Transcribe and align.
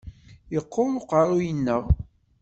Yeqqur 0.55 0.89
uqerruy-nneɣ. 0.99 1.83